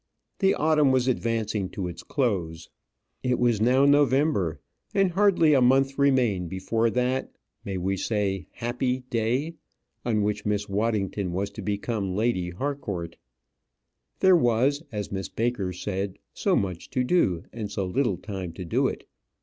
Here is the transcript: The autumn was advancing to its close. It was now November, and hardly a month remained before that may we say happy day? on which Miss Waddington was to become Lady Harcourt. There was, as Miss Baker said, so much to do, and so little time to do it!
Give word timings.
The 0.39 0.55
autumn 0.55 0.89
was 0.91 1.07
advancing 1.07 1.69
to 1.77 1.87
its 1.87 2.01
close. 2.01 2.69
It 3.21 3.37
was 3.37 3.61
now 3.61 3.85
November, 3.85 4.59
and 4.95 5.11
hardly 5.11 5.53
a 5.53 5.61
month 5.61 5.99
remained 5.99 6.49
before 6.49 6.89
that 6.89 7.31
may 7.63 7.77
we 7.77 7.97
say 7.97 8.47
happy 8.53 9.01
day? 9.11 9.53
on 10.03 10.23
which 10.23 10.43
Miss 10.43 10.67
Waddington 10.67 11.33
was 11.33 11.51
to 11.51 11.61
become 11.61 12.15
Lady 12.15 12.49
Harcourt. 12.49 13.17
There 14.21 14.35
was, 14.35 14.81
as 14.91 15.11
Miss 15.11 15.29
Baker 15.29 15.71
said, 15.71 16.17
so 16.33 16.55
much 16.55 16.89
to 16.89 17.03
do, 17.03 17.43
and 17.53 17.71
so 17.71 17.85
little 17.85 18.17
time 18.17 18.53
to 18.53 18.65
do 18.65 18.87
it! 18.87 19.07